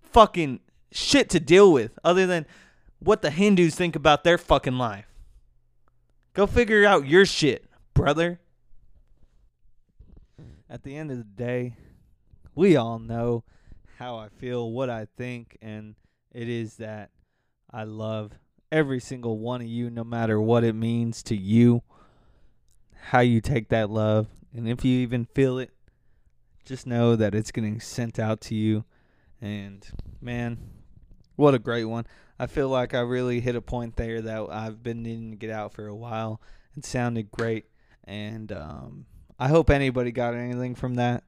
[0.00, 0.60] fucking
[0.92, 2.46] shit to deal with other than
[3.00, 5.06] what the Hindus think about their fucking life.
[6.34, 8.40] Go figure out your shit, brother.
[10.70, 11.76] At the end of the day,
[12.54, 13.44] we all know
[13.96, 15.94] how I feel, what I think, and
[16.32, 17.10] It is that
[17.70, 18.32] I love
[18.70, 21.82] every single one of you, no matter what it means to you,
[22.94, 24.28] how you take that love.
[24.54, 25.70] And if you even feel it,
[26.64, 28.84] just know that it's getting sent out to you.
[29.40, 29.86] And
[30.20, 30.58] man,
[31.36, 32.06] what a great one.
[32.38, 35.50] I feel like I really hit a point there that I've been needing to get
[35.50, 36.40] out for a while.
[36.76, 37.66] It sounded great.
[38.04, 39.06] And um,
[39.38, 41.24] I hope anybody got anything from that.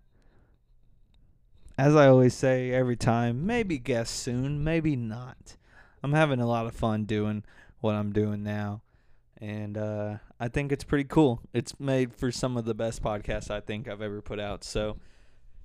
[1.76, 5.56] As I always say every time, maybe guess soon, maybe not.
[6.02, 7.44] I'm having a lot of fun doing
[7.80, 8.82] what I'm doing now.
[9.38, 11.40] And uh, I think it's pretty cool.
[11.52, 14.62] It's made for some of the best podcasts I think I've ever put out.
[14.64, 14.98] So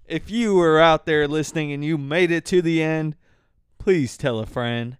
[0.05, 3.15] if you were out there listening and you made it to the end,
[3.77, 4.97] please tell a friend,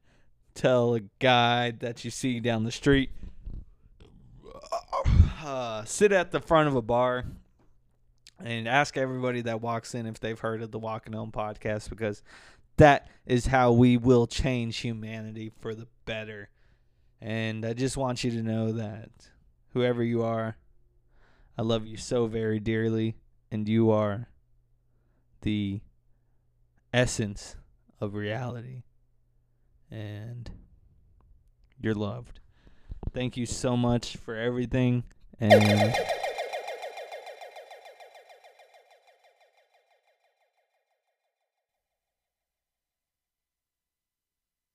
[0.56, 3.12] tell a guy that you see down the street.
[5.44, 7.26] Uh, sit at the front of a bar
[8.44, 12.24] and ask everybody that walks in if they've heard of the Walking Home podcast because
[12.78, 16.50] that is how we will change humanity for the better.
[17.22, 19.10] And I just want you to know that
[19.74, 20.58] whoever you are,
[21.58, 23.16] I love you so very dearly,
[23.52, 24.28] and you are
[25.42, 25.80] the
[26.94, 27.56] essence
[28.02, 28.84] of reality.
[29.96, 30.52] And
[31.80, 32.42] you're loved.
[33.14, 35.06] Thank you so much for everything.
[35.40, 35.64] And.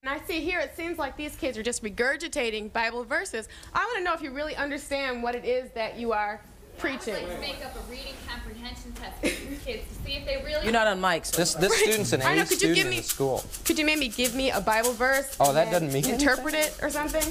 [0.02, 3.46] And I see here it seems like these kids are just regurgitating Bible verses.
[3.74, 6.40] I want to know if you really understand what it is that you are
[6.80, 7.14] preaching.
[7.14, 10.62] Like make up a reading comprehension test for these kids to see if they really.
[10.64, 11.26] You're not on mics.
[11.26, 11.36] So.
[11.38, 13.44] This this student's an I know, A could you student give in me- the school.
[13.64, 15.36] Could you maybe give me a Bible verse?
[15.40, 17.24] Oh, that doesn't mean interpret it or something.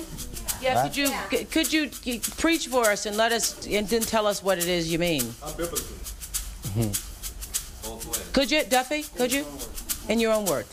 [0.61, 4.01] yeah, could you c- could you g- preach for us and let us and then
[4.01, 5.33] tell us what it is you mean?
[8.33, 9.03] Could you, Duffy?
[9.17, 9.45] Could you?
[10.07, 10.69] In your own words.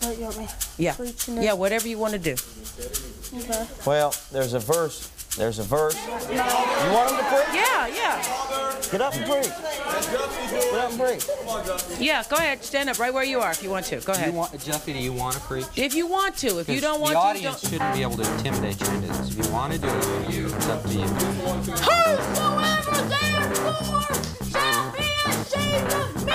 [0.00, 0.48] What you want me
[0.78, 0.94] Yeah.
[1.28, 2.36] Yeah, whatever you want to do.
[3.36, 3.66] Okay.
[3.86, 5.10] Well, there's a verse.
[5.36, 5.94] There's a verse.
[6.06, 6.12] You
[6.92, 7.54] want him to preach?
[7.54, 8.22] Yeah, yeah,
[8.90, 9.52] Get up and preach.
[9.52, 11.26] Get up and preach.
[12.00, 12.22] yeah.
[12.28, 13.96] Go ahead, stand up right where you are if you want to.
[14.00, 14.32] Go You ahead.
[14.34, 15.66] want, Jeffy, do you want to preach?
[15.76, 16.58] If you want to.
[16.60, 17.70] If you don't want the to, audience don't.
[17.72, 19.28] shouldn't be able to intimidate your kids.
[19.36, 21.04] If you want to do it, it's up to you.
[21.04, 24.14] Whosoever therefore
[24.48, 26.32] shall be ashamed of me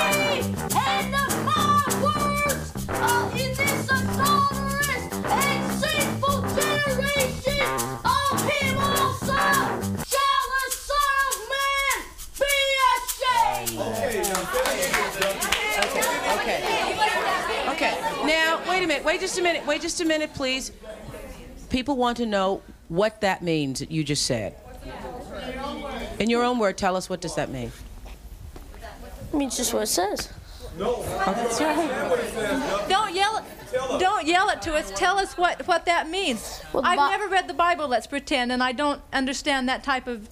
[0.77, 7.67] and of my words uh, in this adulterous and sinful generation,
[14.45, 15.41] ashamed.
[16.39, 16.59] Okay.
[17.69, 18.25] Okay.
[18.25, 19.03] Now, wait a minute.
[19.03, 19.65] Wait just a minute.
[19.65, 20.71] Wait just a minute, please.
[21.69, 24.55] People want to know what that means that you just said.
[26.19, 27.71] In your own word, tell us what does that mean?
[29.31, 30.29] It means just what it says.
[30.77, 31.03] No.
[32.89, 33.43] Don't yell it.
[33.99, 34.91] Don't yell it to us.
[34.95, 36.61] Tell us what, what that means.
[36.73, 40.07] Well, I've Bi- never read the Bible, let's pretend, and I don't understand that type
[40.07, 40.29] of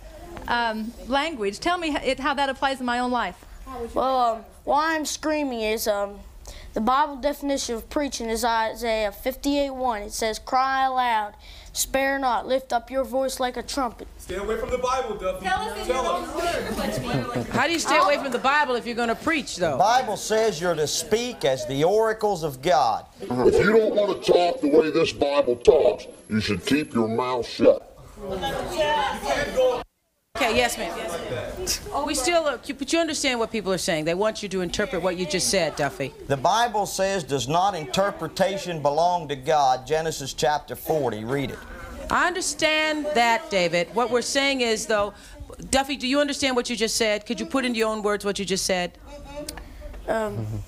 [0.48, 1.60] um, language.
[1.60, 3.46] Tell me it, how that applies in my own life.
[3.94, 6.20] Well, um, why I'm screaming is um,
[6.74, 10.02] the Bible definition of preaching is Isaiah 58:1.
[10.08, 11.34] It says, "Cry aloud,
[11.74, 15.46] spare not, lift up your voice like a trumpet." Stay away from the Bible, Duffy.
[15.46, 17.50] Tell us in your own words.
[17.50, 19.72] How do you stay away from the Bible if you're going to preach, though?
[19.72, 23.06] The Bible says you're to speak as the oracles of God.
[23.22, 27.08] If you don't want to talk the way this Bible talks, you should keep your
[27.08, 27.86] mouth shut.
[30.42, 32.06] Okay, yes, ma'am.
[32.06, 34.06] We still, uh, you- but you understand what people are saying.
[34.06, 36.14] They want you to interpret what you just said, Duffy.
[36.28, 39.86] The Bible says, does not interpretation belong to God?
[39.86, 41.26] Genesis chapter 40.
[41.26, 41.60] Read it.
[42.10, 43.94] I understand that, David.
[43.94, 45.14] What we're saying is, though,
[45.72, 47.26] Duffy, do you understand what you just said?
[47.26, 48.94] Could you put into your own words what you just said?
[50.08, 50.64] Um,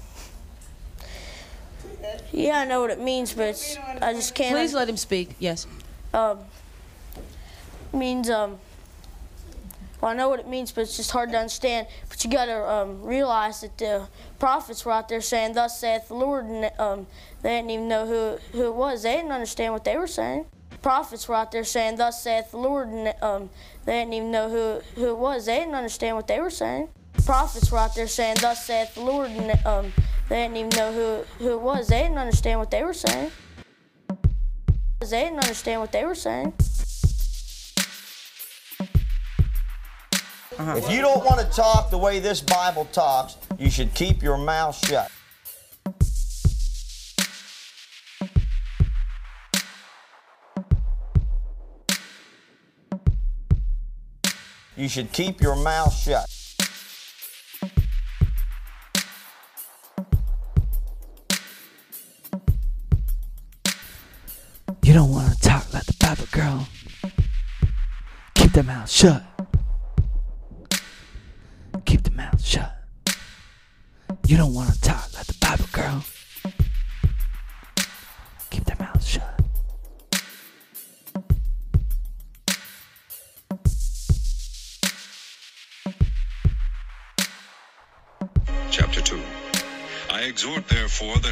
[2.33, 4.53] yeah, I know what it means, but it's, I just can't.
[4.53, 5.33] Please let him speak.
[5.39, 5.65] Yes.
[6.13, 6.39] um,
[7.93, 8.59] means um.
[10.01, 11.85] Well, I know what it means, but it's just hard to understand.
[12.09, 14.07] But you got to um, realize that the
[14.39, 17.05] prophets were out there saying, "Thus saith the Lord," and um,
[17.43, 19.03] they didn't even know who who it was.
[19.03, 20.45] They didn't understand what they were saying.
[20.81, 23.51] Prophets were out there saying, "Thus saith the Lord," and um,
[23.85, 25.45] they didn't even know who who it was.
[25.45, 26.89] They didn't understand what they were saying.
[27.23, 29.93] Prophets were out there saying, "Thus saith the Lord," and um,
[30.29, 31.89] they didn't even know who who it was.
[31.89, 33.29] They didn't understand what they were saying.
[34.99, 36.53] They didn't understand what they were saying.
[40.61, 40.77] Uh-huh.
[40.77, 44.37] If you don't want to talk the way this Bible talks, you should keep your
[44.37, 45.11] mouth shut.
[54.77, 56.29] You should keep your mouth shut.
[64.83, 66.67] You don't want to talk like the Bible girl.
[68.35, 69.30] Keep the mouth shut.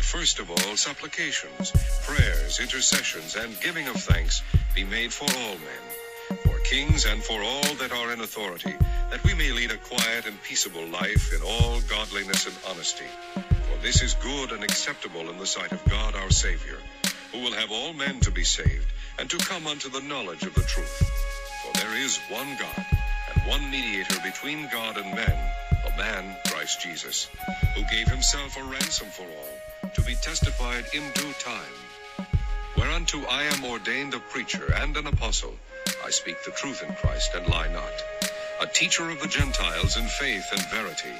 [0.09, 4.41] First of all supplications, prayers, intercessions, and giving of thanks
[4.73, 8.73] be made for all men, for kings and for all that are in authority,
[9.11, 13.05] that we may lead a quiet and peaceable life in all godliness and honesty.
[13.35, 16.79] For this is good and acceptable in the sight of God our Savior,
[17.31, 20.55] who will have all men to be saved, and to come unto the knowledge of
[20.55, 21.03] the truth.
[21.63, 22.85] For there is one God,
[23.35, 25.51] and one mediator between God and men,
[25.85, 27.29] a man Christ Jesus,
[27.75, 29.68] who gave himself a ransom for all,
[29.99, 32.27] to be testified in due time.
[32.77, 35.53] Whereunto I am ordained a preacher and an apostle.
[36.05, 37.91] I speak the truth in Christ and lie not.
[38.61, 41.15] A teacher of the Gentiles in faith and verity.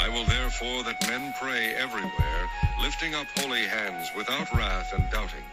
[0.00, 2.50] I will therefore that men pray everywhere,
[2.80, 5.44] lifting up holy hands without wrath and doubting.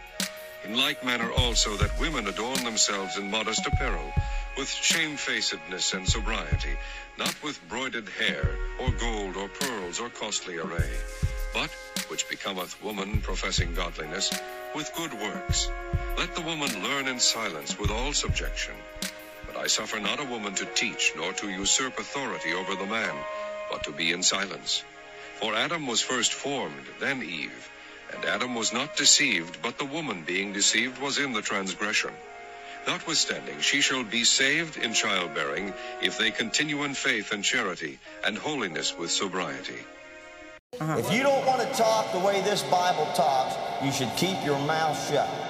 [0.64, 4.12] In like manner also that women adorn themselves in modest apparel,
[4.56, 6.76] with shamefacedness and sobriety,
[7.18, 10.90] not with broidered hair, or gold, or pearls, or costly array,
[11.56, 11.70] but,
[12.10, 14.30] which becometh woman professing godliness,
[14.74, 15.70] with good works.
[16.18, 18.74] Let the woman learn in silence with all subjection.
[19.46, 23.16] But I suffer not a woman to teach, nor to usurp authority over the man,
[23.70, 24.84] but to be in silence.
[25.40, 27.70] For Adam was first formed, then Eve.
[28.12, 32.12] And Adam was not deceived, but the woman being deceived was in the transgression.
[32.86, 38.36] Notwithstanding, she shall be saved in childbearing, if they continue in faith and charity, and
[38.36, 39.80] holiness with sobriety.
[40.80, 40.98] Uh-huh.
[40.98, 44.58] If you don't want to talk the way this Bible talks, you should keep your
[44.66, 45.45] mouth shut.